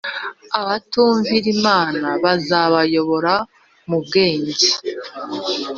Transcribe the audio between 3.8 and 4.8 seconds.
mu bwenge